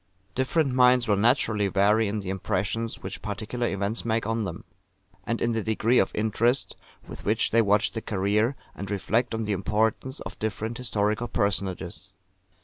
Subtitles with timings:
[0.33, 4.63] Different minds will naturally vary in the impressions which particular events make on them;
[5.25, 6.75] and in the degree of interest
[7.07, 12.09] with which they watch the career, and reflect on the importance, of different historical personages.